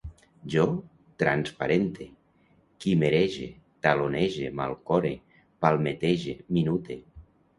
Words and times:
Jo 0.51 0.61
transparente, 1.23 2.05
quimerege, 2.85 3.45
talonege, 3.87 4.49
malcore, 4.61 5.13
palmetege, 5.67 6.37
minute 6.59 6.99